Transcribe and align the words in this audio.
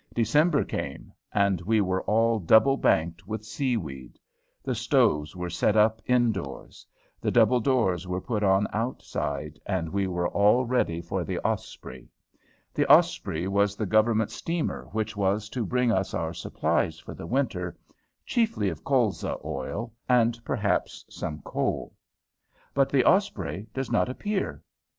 December 0.15 0.63
came. 0.63 1.13
And 1.31 1.61
we 1.61 1.79
were 1.79 2.01
all 2.05 2.39
double 2.39 2.75
banked 2.75 3.27
with 3.27 3.45
sea 3.45 3.77
weed. 3.77 4.17
The 4.63 4.73
stoves 4.73 5.35
were 5.35 5.51
set 5.51 5.77
up 5.77 6.01
in 6.07 6.31
doors. 6.31 6.87
The 7.21 7.29
double 7.29 7.59
doors 7.59 8.07
were 8.07 8.19
put 8.19 8.41
on 8.41 8.65
outside, 8.73 9.59
and 9.63 9.89
we 9.89 10.07
were 10.07 10.27
all 10.29 10.65
ready 10.65 11.01
for 11.01 11.23
the 11.23 11.37
"Osprey." 11.45 12.09
The 12.73 12.91
"Osprey" 12.91 13.47
was 13.47 13.75
the 13.75 13.85
Government 13.85 14.31
steamer 14.31 14.89
which 14.91 15.15
was 15.15 15.49
to 15.49 15.67
bring 15.67 15.91
us 15.91 16.15
our 16.15 16.33
supplies 16.33 16.97
for 16.97 17.13
the 17.13 17.27
winter, 17.27 17.77
chiefly 18.25 18.69
of 18.69 18.83
colza 18.83 19.39
oil, 19.45 19.93
and 20.09 20.43
perhaps 20.43 21.05
some 21.11 21.43
coal. 21.43 21.93
But 22.73 22.89
the 22.89 23.05
"Osprey" 23.05 23.67
does 23.71 23.91
not 23.91 24.09
appear. 24.09 24.63